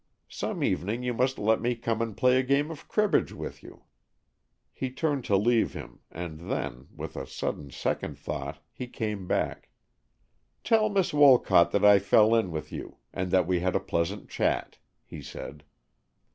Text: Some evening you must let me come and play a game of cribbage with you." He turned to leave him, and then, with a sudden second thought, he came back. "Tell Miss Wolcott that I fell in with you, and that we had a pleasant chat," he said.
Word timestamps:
Some 0.31 0.63
evening 0.63 1.03
you 1.03 1.13
must 1.13 1.37
let 1.37 1.61
me 1.61 1.75
come 1.75 2.01
and 2.01 2.17
play 2.17 2.39
a 2.39 2.41
game 2.41 2.71
of 2.71 2.87
cribbage 2.87 3.33
with 3.33 3.61
you." 3.61 3.83
He 4.73 4.89
turned 4.89 5.23
to 5.25 5.37
leave 5.37 5.73
him, 5.73 5.99
and 6.09 6.49
then, 6.49 6.87
with 6.95 7.15
a 7.15 7.27
sudden 7.27 7.69
second 7.69 8.17
thought, 8.17 8.57
he 8.71 8.87
came 8.87 9.27
back. 9.27 9.69
"Tell 10.63 10.89
Miss 10.89 11.13
Wolcott 11.13 11.69
that 11.69 11.85
I 11.85 11.99
fell 11.99 12.33
in 12.33 12.49
with 12.49 12.71
you, 12.71 12.97
and 13.13 13.29
that 13.29 13.45
we 13.45 13.59
had 13.59 13.75
a 13.75 13.79
pleasant 13.79 14.27
chat," 14.27 14.79
he 15.05 15.21
said. 15.21 15.63